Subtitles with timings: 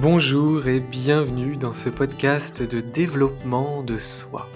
[0.00, 4.48] Bonjour et bienvenue dans ce podcast de développement de soi.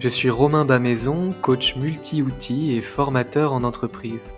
[0.00, 4.32] Je suis Romain Bamaison, coach multi-outils et formateur en entreprise.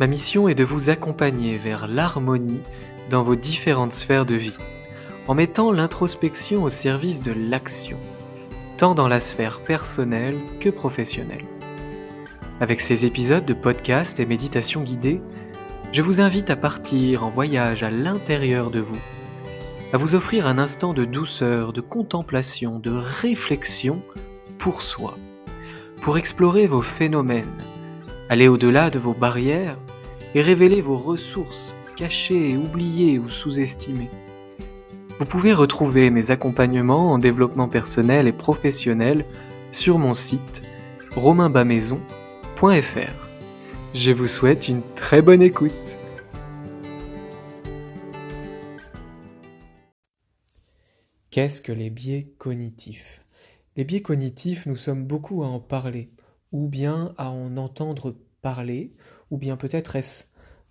[0.00, 2.62] Ma mission est de vous accompagner vers l'harmonie
[3.10, 4.56] dans vos différentes sphères de vie,
[5.28, 7.98] en mettant l'introspection au service de l'action,
[8.78, 11.44] tant dans la sphère personnelle que professionnelle.
[12.62, 15.20] Avec ces épisodes de podcast et méditation guidée,
[15.96, 19.00] je vous invite à partir en voyage à l'intérieur de vous,
[19.94, 24.02] à vous offrir un instant de douceur, de contemplation, de réflexion
[24.58, 25.16] pour soi,
[26.02, 27.62] pour explorer vos phénomènes,
[28.28, 29.78] aller au-delà de vos barrières
[30.34, 34.10] et révéler vos ressources cachées, oubliées ou sous-estimées.
[35.18, 39.24] Vous pouvez retrouver mes accompagnements en développement personnel et professionnel
[39.72, 40.60] sur mon site
[41.14, 43.25] romainbamaison.fr.
[43.98, 45.72] Je vous souhaite une très bonne écoute.
[51.30, 53.24] Qu'est-ce que les biais cognitifs?
[53.74, 56.10] Les biais cognitifs, nous sommes beaucoup à en parler,
[56.52, 58.92] ou bien à en entendre parler,
[59.30, 60.24] ou bien peut-être est-ce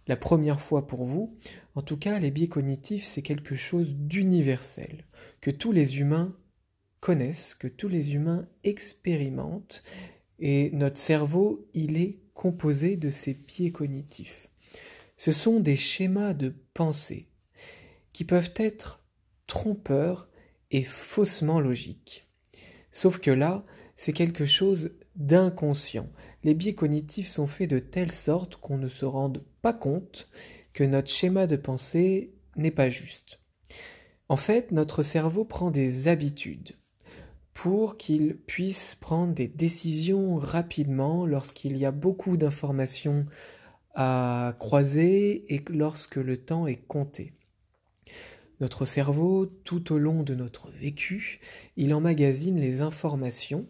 [0.06, 1.36] la première fois pour vous.
[1.74, 5.08] En tout cas, les biais cognitifs, c'est quelque chose d'universel,
[5.42, 6.38] que tous les humains
[7.00, 9.82] connaissent, que tous les humains expérimentent,
[10.38, 14.50] et notre cerveau, il est composé de ces biais cognitifs.
[15.18, 17.30] Ce sont des schémas de pensée
[18.14, 19.04] qui peuvent être
[19.48, 20.30] trompeurs
[20.70, 22.28] et faussement logiques.
[22.92, 23.64] Sauf que là,
[23.96, 26.10] c'est quelque chose d'inconscient.
[26.44, 30.30] Les biais cognitifs sont faits de telle sorte qu'on ne se rende pas compte
[30.74, 33.40] que notre schéma de pensée n'est pas juste.
[34.28, 36.76] En fait, notre cerveau prend des habitudes
[37.56, 43.26] pour qu'il puisse prendre des décisions rapidement lorsqu'il y a beaucoup d'informations
[43.96, 47.34] à croiser et lorsque le temps est compté.
[48.60, 51.40] Notre cerveau, tout au long de notre vécu,
[51.78, 53.66] il emmagasine les informations,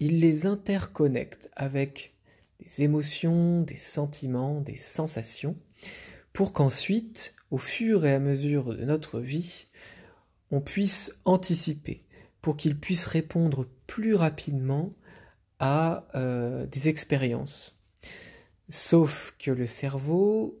[0.00, 2.16] il les interconnecte avec
[2.58, 5.56] des émotions, des sentiments, des sensations,
[6.32, 9.66] pour qu'ensuite, au fur et à mesure de notre vie,
[10.50, 12.02] on puisse anticiper,
[12.42, 14.92] pour qu'il puisse répondre plus rapidement
[15.58, 17.78] à euh, des expériences.
[18.68, 20.58] Sauf que le cerveau,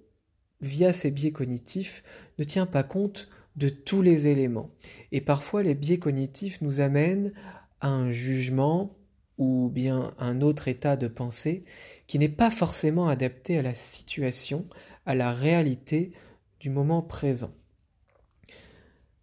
[0.60, 2.02] via ses biais cognitifs,
[2.38, 4.70] ne tient pas compte de tous les éléments.
[5.12, 7.32] Et parfois, les biais cognitifs nous amènent
[7.80, 8.96] à un jugement
[9.38, 11.64] ou bien un autre état de pensée
[12.06, 14.66] qui n'est pas forcément adapté à la situation,
[15.06, 16.12] à la réalité
[16.60, 17.52] du moment présent.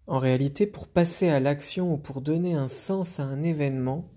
[0.08, 4.10] En réalité, pour passer à l'action ou pour donner un sens à un événement,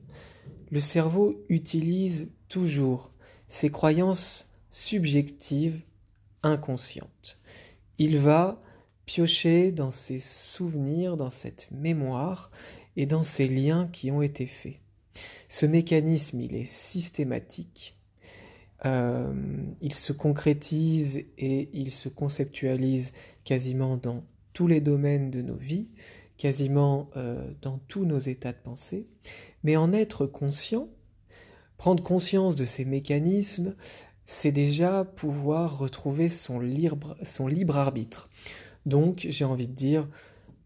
[0.71, 3.11] le cerveau utilise toujours
[3.49, 5.81] ses croyances subjectives
[6.45, 7.39] inconscientes.
[7.99, 8.63] Il va
[9.05, 12.53] piocher dans ses souvenirs, dans cette mémoire
[12.97, 14.79] et dans ces liens qui ont été faits.
[15.49, 17.97] Ce mécanisme, il est systématique.
[18.87, 19.35] Euh,
[19.81, 23.13] il se concrétise et il se conceptualise
[23.43, 25.89] quasiment dans tous les domaines de nos vies,
[26.37, 29.07] quasiment euh, dans tous nos états de pensée,
[29.63, 30.89] mais en être conscient,
[31.77, 33.75] prendre conscience de ces mécanismes,
[34.25, 38.31] c'est déjà pouvoir retrouver son libre, son libre arbitre.
[38.87, 40.09] Donc j'ai envie de dire,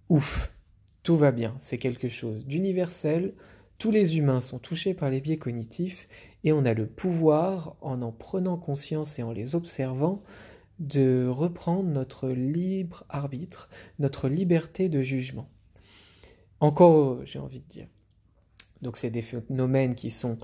[0.08, 0.52] ouf,
[1.02, 3.34] tout va bien, c'est quelque chose d'universel,
[3.78, 6.08] tous les humains sont touchés par les biais cognitifs
[6.44, 10.22] et on a le pouvoir, en en prenant conscience et en les observant,
[10.78, 13.68] de reprendre notre libre arbitre,
[13.98, 15.48] notre liberté de jugement.
[16.60, 17.88] Encore, j'ai envie de dire.
[18.82, 20.38] Donc c'est des phénomènes qui sont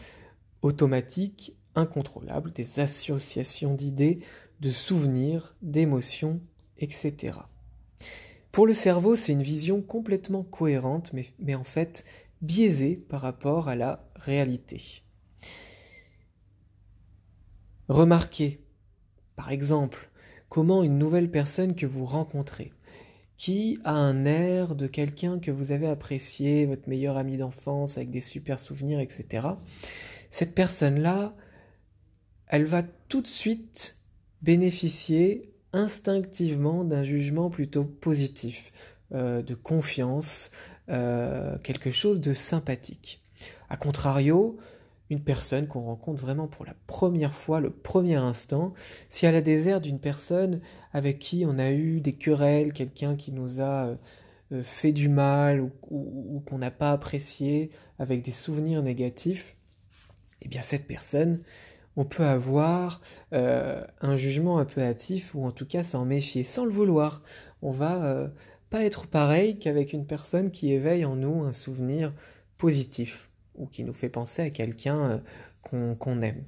[0.63, 4.21] automatiques, incontrôlables, des associations d'idées,
[4.61, 6.41] de souvenirs, d'émotions,
[6.79, 7.39] etc.
[8.53, 12.05] Pour le cerveau, c'est une vision complètement cohérente, mais, mais en fait
[12.43, 15.03] biaisée par rapport à la réalité.
[17.89, 18.61] Remarquez,
[19.37, 20.10] par exemple,
[20.51, 22.75] comment une nouvelle personne que vous rencontrez,
[23.39, 28.11] qui a un air de quelqu'un que vous avez apprécié, votre meilleur ami d'enfance avec
[28.11, 29.49] des super souvenirs, etc.
[30.31, 31.35] Cette personne-là,
[32.49, 33.97] elle va tout de suite
[34.43, 38.73] bénéficier instinctivement d'un jugement plutôt positif,
[39.13, 40.51] euh, de confiance,
[40.89, 43.23] euh, quelque chose de sympathique.
[43.69, 44.59] A contrario,
[45.11, 48.73] une personne qu'on rencontre vraiment pour la première fois, le premier instant,
[49.09, 50.61] si elle a des airs d'une personne
[50.93, 53.97] avec qui on a eu des querelles, quelqu'un qui nous a euh,
[54.53, 55.61] euh, fait du mal
[55.91, 59.57] ou, qu'on n'a pas apprécié, avec des souvenirs négatifs,
[60.43, 61.43] eh bien cette personne,
[61.97, 63.01] on peut avoir
[63.33, 67.23] euh, un jugement un peu hâtif ou en tout cas s'en méfier sans le vouloir.
[67.63, 68.31] On va
[68.71, 72.15] pas être pareil qu'avec une personne qui éveille en nous un souvenir
[72.57, 73.30] positif
[73.61, 75.23] ou qui nous fait penser à quelqu'un
[75.73, 76.45] euh, qu'on aime.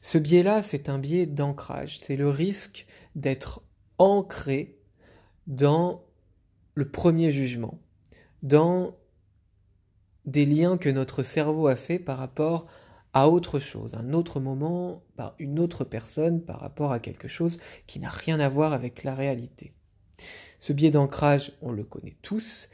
[0.00, 2.00] Ce biais-là, c'est un biais d'ancrage.
[2.00, 3.62] C'est le risque d'être
[3.98, 4.76] ancré
[5.46, 6.04] dans
[6.74, 7.78] le premier jugement,
[8.42, 8.96] dans
[10.24, 12.66] des liens que notre cerveau a fait par rapport
[13.12, 17.58] à autre chose, un autre moment, par une autre personne, par rapport à quelque chose
[17.86, 19.74] qui n'a rien à voir avec la réalité.
[20.58, 22.68] Ce biais d'ancrage, on le connaît tous,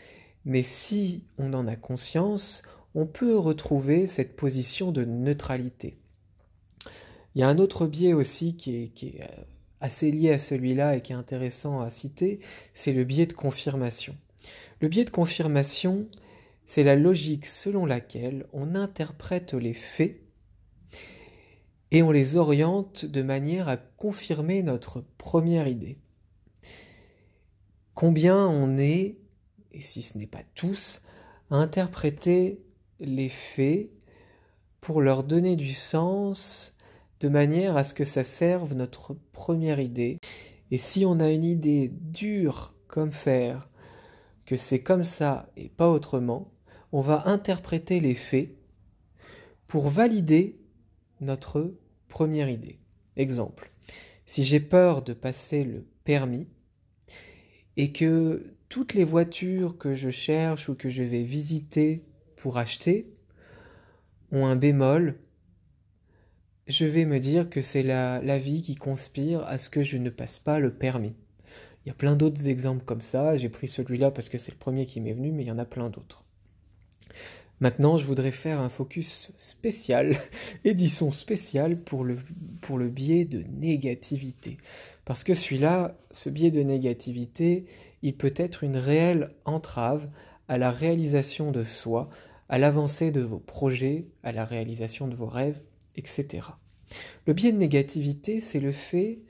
[0.45, 2.63] mais si on en a conscience,
[2.99, 6.01] on peut retrouver cette position de neutralité.
[7.35, 9.43] Il y a un autre biais aussi qui est, euh,
[9.81, 12.41] assez lié à celui-là et qui est intéressant à citer,
[12.75, 14.17] c'est le biais de confirmation.
[14.81, 16.09] Le biais de confirmation,
[16.67, 20.21] c'est la logique selon laquelle on interprète les faits
[21.93, 25.99] et on les oriente de manière à confirmer notre première idée.
[27.95, 29.19] Combien on est,
[29.71, 31.01] et si ce n'est pas tous,
[31.53, 32.65] à interpréter
[33.01, 33.91] les faits
[34.81, 36.75] pour leur donner du sens
[37.21, 40.19] de manière à ce que ça serve notre première idée.
[40.71, 43.69] Et si on a une idée dure comme fer,
[44.45, 46.53] que c'est comme ça et pas autrement,
[46.93, 48.51] on va interpréter les faits
[49.67, 50.59] pour valider
[51.21, 51.75] notre
[52.09, 52.79] première idée.
[53.17, 53.73] Exemple,
[54.25, 56.47] si j'ai peur de passer le permis
[57.77, 62.05] et que toutes les voitures que je cherche ou que je vais visiter
[62.39, 63.11] pour acheter
[64.33, 65.19] ont un bémol,
[66.67, 69.97] je vais me dire que c'est la, la, vie qui conspire à ce que je
[69.97, 71.15] ne passe pas le permis.
[71.85, 74.59] Il y a plein d'autres exemples comme ça, j'ai pris celui-là parce que c'est le
[74.59, 76.25] premier qui m'est venu, mais il y en a plein d'autres.
[77.61, 80.17] Maintenant, je voudrais faire un focus spécial,
[80.65, 82.17] édition spéciale pour le,
[82.61, 84.59] pour le biais de négativité.
[85.05, 87.67] Parce que celui-là, ce biais de négativité,
[88.03, 90.09] il peut être une réelle entrave
[90.47, 92.09] à la réalisation de soi,
[92.49, 95.63] à l'avancée de vos projets, à la réalisation de vos rêves,
[95.97, 96.49] etc.
[97.27, 99.21] Le biais de négativité, c'est le fait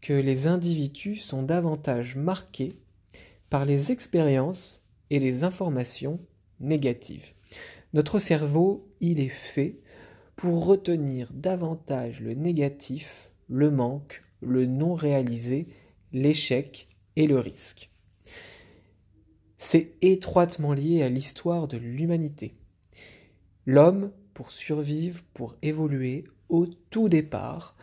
[0.00, 2.78] que les individus sont davantage marqués
[3.50, 6.20] par les expériences et les informations
[6.60, 7.32] négatives.
[7.92, 9.80] Notre cerveau, il est fait
[10.36, 15.68] pour retenir davantage le négatif, le manque, le non réalisé,
[16.12, 17.90] l'échec et le risque.
[19.66, 22.54] C'est étroitement lié à l'histoire de l'humanité.
[23.64, 27.74] L'homme pour survivre, pour évoluer, au tout départ,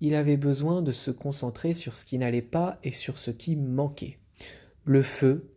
[0.00, 3.56] il avait besoin de se concentrer sur ce qui n'allait pas et sur ce qui
[3.56, 4.18] manquait.
[4.84, 5.52] Le feu,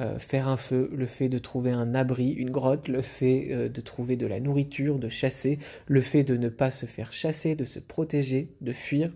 [0.00, 3.68] euh, faire un feu, le fait de trouver un abri, une grotte, le fait euh,
[3.68, 7.54] de trouver de la nourriture, de chasser, le fait de ne pas se faire chasser,
[7.54, 9.12] de se protéger, de fuir.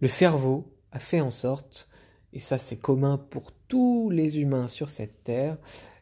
[0.00, 1.90] Le cerveau a fait en sorte,
[2.32, 5.58] et ça c'est commun pour tous les humains sur cette terre,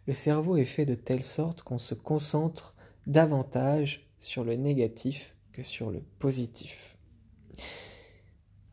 [0.07, 2.75] le cerveau est fait de telle sorte qu'on se concentre
[3.07, 6.99] davantage sur le négatif que sur le positif.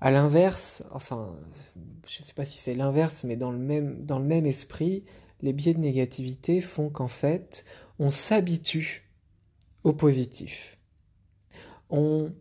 [0.01, 1.34] À l'inverse, enfin,
[2.06, 5.06] je ne sais pas si c'est l'inverse, mais dans le, même, dans le même esprit,
[5.42, 7.63] les biais de négativité font qu'en fait,
[8.00, 9.10] on s'habitue
[9.86, 10.78] au positif.
[11.90, 12.34] On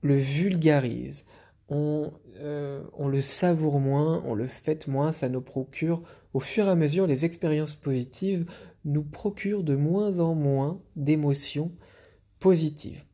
[0.00, 1.26] le vulgarise,
[1.68, 6.66] on, euh, on le savoure moins, on le fête moins, ça nous procure, au fur
[6.66, 8.46] et à mesure, les expériences positives
[8.84, 11.72] nous procurent de moins en moins d'émotions
[12.38, 13.04] positives.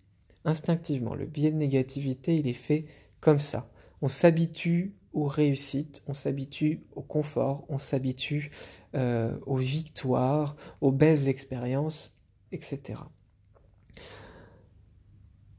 [0.45, 2.87] Instinctivement, le biais de négativité, il est fait
[3.21, 3.71] comme ça.
[4.03, 8.51] On s'habitue aux réussites, on s'habitue au confort, on s'habitue
[8.95, 12.15] euh, aux victoires, aux belles expériences,
[12.51, 12.99] etc.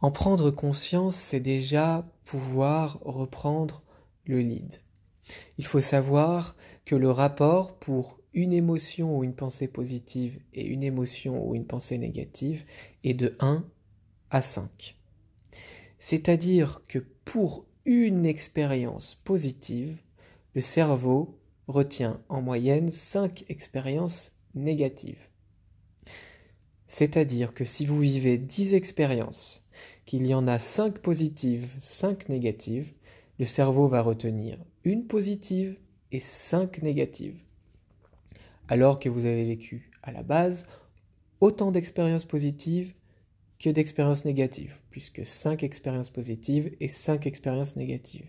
[0.03, 3.83] En prendre conscience, c'est déjà pouvoir reprendre
[4.25, 4.81] le lead.
[5.57, 10.83] Il faut savoir que le rapport pour une émotion ou une pensée positive et une
[10.83, 12.65] émotion ou une pensée négative
[13.05, 13.63] est de 1
[14.29, 14.97] à 5.
[15.99, 19.95] C'est-à-dire que pour une expérience positive,
[20.53, 25.29] le cerveau retient en moyenne 5 expériences négatives.
[26.89, 29.62] C'est-à-dire que si vous vivez 10 expériences,
[30.05, 32.93] qu'il y en a 5 positives, 5 négatives,
[33.39, 35.77] le cerveau va retenir une positive
[36.11, 37.39] et 5 négatives.
[38.67, 40.65] Alors que vous avez vécu à la base
[41.39, 42.93] autant d'expériences positives
[43.59, 48.27] que d'expériences négatives, puisque 5 expériences positives et 5 expériences négatives.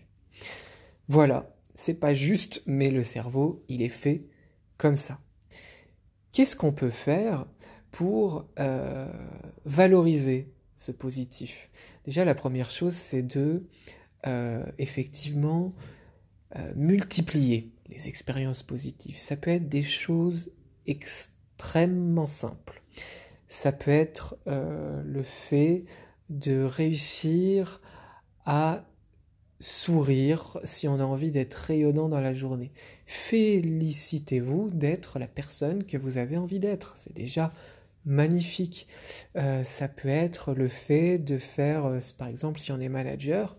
[1.07, 4.23] Voilà, c'est pas juste, mais le cerveau, il est fait
[4.77, 5.19] comme ça.
[6.31, 7.45] Qu'est-ce qu'on peut faire
[7.91, 9.09] pour euh,
[9.65, 11.69] valoriser ce positif
[12.05, 13.63] Déjà, la première chose, c'est de
[14.27, 15.73] euh, effectivement
[16.55, 19.17] euh, multiplier les expériences positives.
[19.17, 20.51] Ça peut être des choses
[20.85, 22.83] extrêmement simples.
[23.47, 25.85] Ça peut être euh, le fait
[26.29, 27.81] de réussir
[28.45, 28.85] à
[29.59, 32.71] sourire si on a envie d'être rayonnant dans la journée.
[33.05, 36.95] Félicitez-vous d'être la personne que vous avez envie d'être.
[36.97, 37.51] C'est déjà
[38.05, 38.87] magnifique.
[39.35, 43.57] Euh, ça peut être le fait de faire, euh, par exemple, si on est manager,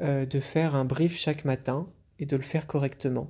[0.00, 1.88] euh, de faire un brief chaque matin
[2.18, 3.28] et de le faire correctement.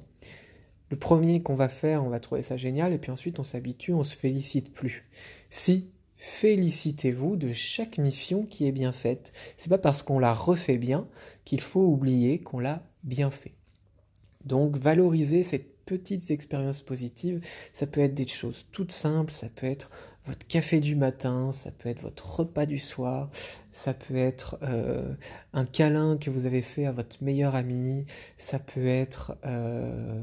[0.90, 3.92] Le premier qu'on va faire, on va trouver ça génial, et puis ensuite on s'habitue,
[3.92, 5.08] on se félicite plus.
[5.50, 9.32] Si félicitez-vous de chaque mission qui est bien faite.
[9.58, 11.06] C'est pas parce qu'on la refait bien
[11.44, 13.52] qu'il faut oublier qu'on l'a bien fait.
[14.44, 17.40] Donc valoriser ces petites expériences positives,
[17.72, 19.90] ça peut être des choses toutes simples, ça peut être
[20.26, 23.30] votre café du matin, ça peut être votre repas du soir,
[23.72, 25.14] ça peut être euh,
[25.52, 28.06] un câlin que vous avez fait à votre meilleur ami,
[28.38, 30.22] ça peut être, euh,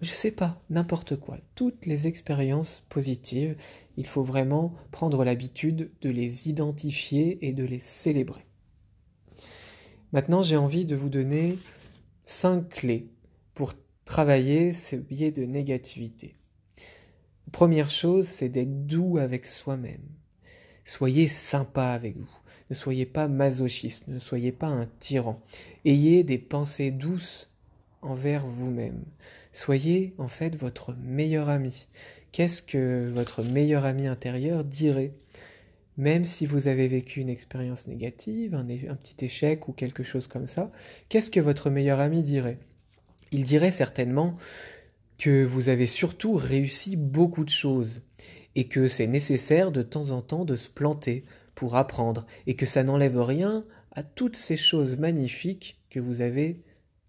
[0.00, 1.38] je sais pas, n'importe quoi.
[1.54, 3.56] Toutes les expériences positives,
[3.96, 8.46] il faut vraiment prendre l'habitude de les identifier et de les célébrer.
[10.12, 11.58] Maintenant, j'ai envie de vous donner
[12.24, 13.10] cinq clés
[13.52, 16.36] pour travailler ces biais de négativité.
[17.52, 20.02] Première chose, c'est d'être doux avec soi-même.
[20.84, 22.30] Soyez sympa avec vous.
[22.70, 25.40] Ne soyez pas masochiste, ne soyez pas un tyran.
[25.84, 27.54] Ayez des pensées douces
[28.02, 29.04] envers vous-même.
[29.52, 31.86] Soyez en fait votre meilleur ami.
[32.32, 35.12] Qu'est-ce que votre meilleur ami intérieur dirait?
[35.96, 40.26] Même si vous avez vécu une expérience négative, un, un petit échec ou quelque chose
[40.26, 40.72] comme ça,
[41.08, 42.58] qu'est-ce que votre meilleur ami dirait?
[43.34, 44.36] Il dirait certainement
[45.18, 48.00] que vous avez surtout réussi beaucoup de choses
[48.54, 51.24] et que c'est nécessaire de temps en temps de se planter
[51.56, 56.60] pour apprendre et que ça n'enlève rien à toutes ces choses magnifiques que vous avez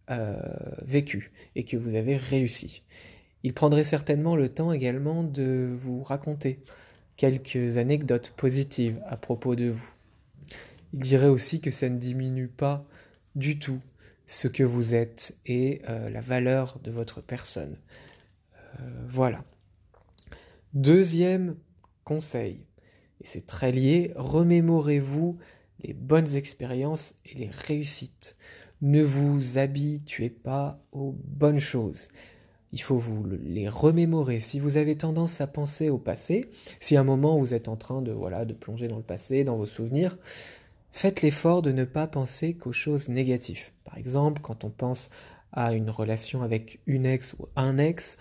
[0.09, 0.35] euh,
[0.81, 2.81] vécues et que vous avez réussi.
[3.43, 6.59] Il prendrait certainement le temps également de vous raconter
[7.17, 9.93] quelques anecdotes positives à propos de vous.
[10.91, 12.83] Il dirait aussi que ça ne diminue pas
[13.35, 13.79] du tout
[14.25, 17.77] ce que vous êtes et euh, la valeur de votre personne.
[18.79, 19.43] Euh, voilà.
[20.73, 21.55] Deuxième
[22.03, 22.65] conseil,
[23.21, 25.37] et c'est très lié, remémorez-vous
[25.83, 28.35] les bonnes expériences et les réussites.
[28.81, 32.09] Ne vous habituez pas aux bonnes choses.
[32.71, 34.41] Il faut vous les remémorer.
[34.41, 36.45] Si vous avez tendance à penser au passé,
[36.81, 39.45] si à un moment vous êtes en train de voilà de plonger dans le passé,
[39.45, 40.17] dans vos souvenirs,
[40.95, 43.71] faites l'effort de ne pas penser qu'aux choses négatives.
[43.83, 45.09] Par exemple, quand on pense
[45.51, 48.17] à une relation avec une ex ou un ex,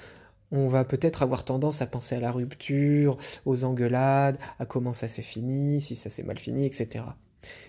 [0.51, 3.17] on va peut-être avoir tendance à penser à la rupture,
[3.47, 7.05] aux engueulades, à comment ça s'est fini, si ça s'est mal fini, etc.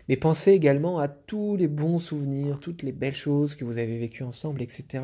[0.08, 3.98] Mais pensez également à tous les bons souvenirs, toutes les belles choses que vous avez
[3.98, 5.04] vécues ensemble, etc.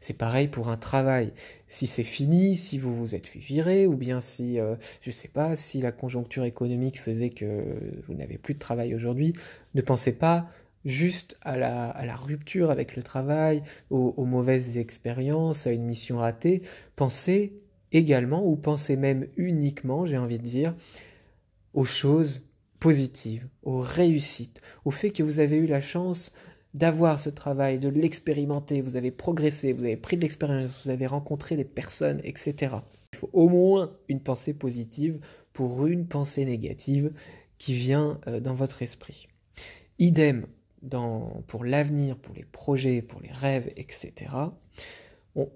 [0.00, 1.32] C'est pareil pour un travail.
[1.68, 5.10] Si c'est fini, si vous vous êtes fait virer, ou bien si, je euh, je
[5.10, 7.64] sais pas, si la conjoncture économique faisait que
[8.06, 9.34] vous n'avez plus de travail aujourd'hui,
[9.74, 10.48] ne pensez pas
[10.84, 16.62] juste à la, rupture avec le travail, aux, mauvaises expériences, à une mission ratée,
[16.96, 17.52] pensez
[17.92, 20.74] également, ou pensez même uniquement, j'ai envie de dire,
[21.74, 22.49] aux choses
[22.80, 26.32] positives, aux réussites, au fait que vous avez eu la chance
[26.74, 31.06] d'avoir ce travail, de l'expérimenter, vous avez progressé, vous avez pris de l'expérience, vous avez
[31.06, 32.76] rencontré des personnes, etc.
[33.12, 35.20] Il faut au moins une pensée positive
[35.52, 37.12] pour une pensée négative
[37.58, 39.28] qui vient euh, dans votre esprit.
[39.98, 40.46] Idem
[41.46, 44.30] pour l'avenir, pour les projets, pour les rêves, etc.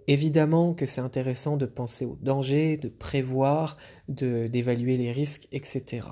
[0.07, 3.79] évidemment que c'est intéressant de penser aux dangers, de prévoir,
[4.09, 6.03] d'évaluer les risques, etc.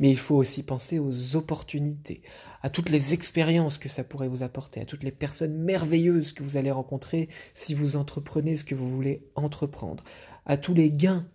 [0.00, 2.22] Mais il faut aussi penser aux opportunités,
[2.62, 6.42] à toutes les expériences que ça pourrait vous apporter, à toutes les personnes merveilleuses que
[6.42, 10.04] vous allez rencontrer si vous entreprenez ce que vous voulez entreprendre,
[10.46, 11.26] à tous les gains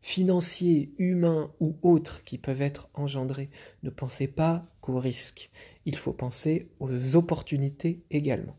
[0.00, 3.50] financiers, humains ou autres qui peuvent être engendrés.
[3.82, 5.50] Ne pensez pas qu'aux risques
[5.88, 8.54] il faut penser aux opportunités également.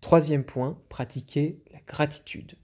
[0.00, 2.54] Troisième point, pratiquer la gratitude.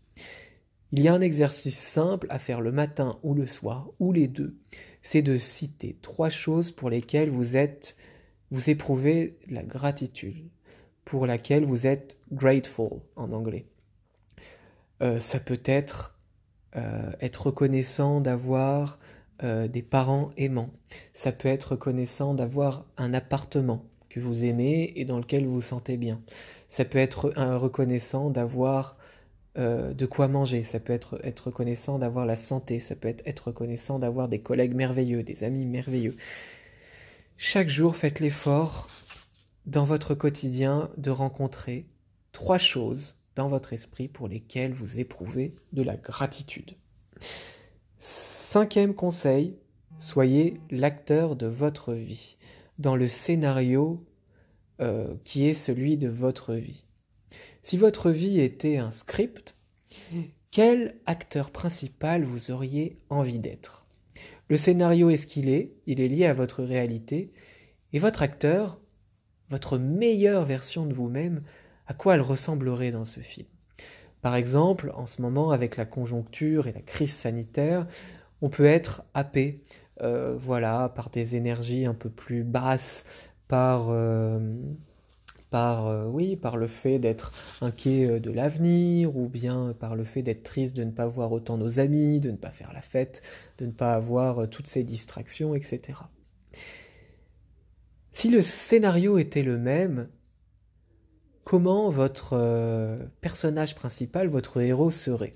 [0.93, 4.27] Il y a un exercice simple à faire le matin ou le soir, ou les
[4.27, 4.57] deux.
[5.05, 7.95] C'est de citer trois choses pour lesquelles vous êtes,
[8.51, 10.49] vous éprouvez la gratitude,
[11.05, 13.67] pour laquelle vous êtes grateful en anglais.
[15.03, 16.19] Euh, ça peut être
[16.77, 18.99] euh, être reconnaissant d'avoir
[19.43, 20.71] euh, des parents aimants.
[21.13, 25.61] Ça peut être reconnaissant d'avoir un appartement que vous aimez et dans lequel vous vous
[25.61, 26.23] sentez bien.
[26.71, 28.97] Ça peut être reconnaissant d'avoir
[29.57, 30.63] euh, de quoi manger.
[30.63, 32.81] Ça peut être être reconnaissant d'avoir la santé.
[32.81, 36.17] Ça peut être être reconnaissant d'avoir des collègues merveilleux, des amis merveilleux.
[37.37, 38.89] Chaque jour, faites l'effort
[39.67, 41.87] dans votre quotidien de rencontrer
[42.33, 46.73] trois choses dans votre esprit pour lesquels vous éprouvez de la gratitude.
[47.99, 49.59] Cinquième conseil,
[49.99, 52.37] soyez l'acteur de votre vie,
[52.79, 54.05] dans le scénario
[54.81, 56.85] euh, qui est celui de votre vie.
[57.65, 59.57] Si votre vie était un script,
[60.51, 63.87] quel acteur principal vous auriez envie d'être?
[64.51, 67.33] Le scénario est ce qu'il est, il est lié à votre réalité,
[67.95, 68.79] et votre acteur,
[69.49, 71.43] votre meilleure version de vous-même,
[71.87, 73.49] à quoi elle ressemblerait dans ce film?
[74.21, 77.87] Par exemple, en ce moment, avec la conjoncture et la crise sanitaire,
[78.43, 79.63] on peut être happé,
[80.03, 83.07] euh, voilà, par des énergies un peu plus basses,
[83.49, 84.39] par euh,
[85.55, 90.03] par, euh, oui, par le fait d'être inquiet euh, de l'avenir, ou bien par le
[90.03, 92.81] fait d'être triste de ne pas voir autant nos amis, de ne pas faire la
[92.81, 93.23] fête,
[93.59, 96.01] de ne pas avoir euh, toutes ces distractions, etc.
[98.11, 100.09] Si le scénario était le même,
[101.45, 105.35] comment votre personnage principal, votre héros serait?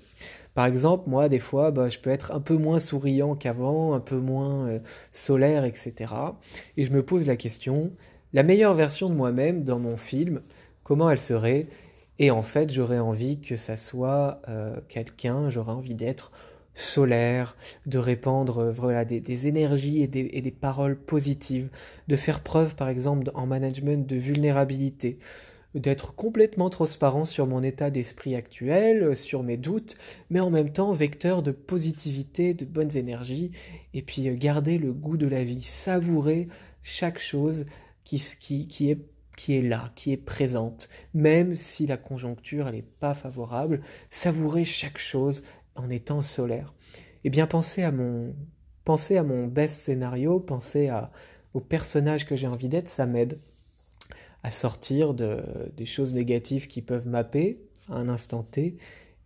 [0.53, 4.01] Par exemple, moi, des fois, bah, je peux être un peu moins souriant qu'avant, un
[4.01, 6.13] peu moins solaire, etc.
[6.75, 7.93] Et je me pose la question,
[8.33, 10.41] la meilleure version de moi-même dans mon film,
[10.83, 11.67] comment elle serait.
[12.19, 16.31] Et en fait, j'aurais envie que ça soit euh, quelqu'un, j'aurais envie d'être
[16.73, 17.55] solaire,
[17.85, 21.69] de répandre euh, des, énergies et des, et des, paroles positives,
[22.07, 25.17] de faire preuve par exemple en management de vulnérabilité,
[25.75, 29.95] d'être complètement transparent sur mon état d'esprit actuel, euh, sur mes doutes,
[30.29, 33.51] mais en même temps vecteur de positivité, de bonnes énergies,
[33.93, 36.47] et puis garder le goût de la vie, savourer
[36.81, 37.65] chaque chose,
[38.17, 44.97] qui, est, là, qui est présente, même si la conjoncture n'est pas favorable, savourer chaque
[44.97, 45.43] chose
[45.75, 46.73] en étant solaire.
[47.23, 48.33] Eh bien, pensez à mon,
[48.85, 51.11] pensez à mon best scénario, pensez à,
[51.53, 53.39] au personnage que j'ai envie d'être, ça m'aide
[54.43, 55.43] à sortir de,
[55.75, 58.77] des choses négatives qui peuvent mapper à un instant T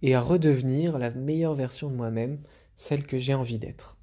[0.02, 2.39] et à redevenir la meilleure version de moi-même,
[2.76, 3.98] celle que j'ai envie d'être.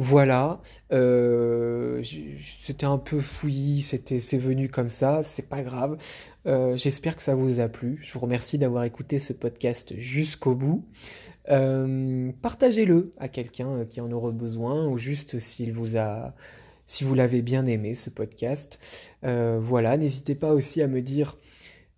[0.00, 0.60] Voilà,
[0.92, 2.04] euh,
[2.40, 5.98] c'était un peu fouillis, c'était, c'est venu comme ça, c'est pas grave.
[6.46, 7.98] Euh, j'espère que ça vous a plu.
[8.00, 10.84] Je vous remercie d'avoir écouté ce podcast jusqu'au bout.
[11.50, 16.32] Euh, partagez-le à quelqu'un qui en aurait besoin ou juste s'il vous a,
[16.86, 18.78] si vous l'avez bien aimé ce podcast.
[19.24, 21.36] voilà, n'hésitez pas aussi à me dire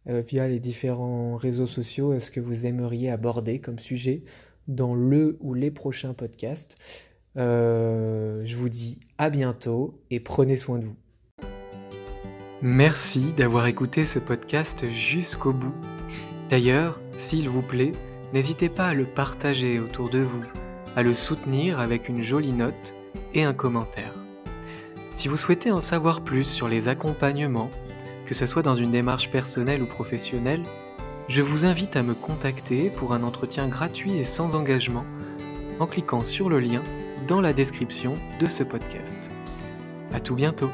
[0.06, 4.22] via les différents réseaux sociaux ce que vous aimeriez aborder comme sujet
[4.68, 6.78] dans le ou les prochains podcasts.
[7.36, 10.96] Euh, je vous dis à bientôt et prenez soin de vous.
[12.62, 15.74] Merci d'avoir écouté ce podcast jusqu'au bout.
[16.50, 17.92] D'ailleurs, s'il vous plaît,
[18.32, 20.44] n'hésitez pas à le partager autour de vous,
[20.96, 22.94] à le soutenir avec une jolie note
[23.32, 24.12] et un commentaire.
[25.14, 27.70] Si vous souhaitez en savoir plus sur les accompagnements,
[28.26, 30.62] que ce soit dans une démarche personnelle ou professionnelle,
[31.28, 35.04] je vous invite à me contacter pour un entretien gratuit et sans engagement
[35.78, 36.82] en cliquant sur le lien
[37.30, 39.30] dans la description de ce podcast.
[40.12, 40.68] À tout bientôt!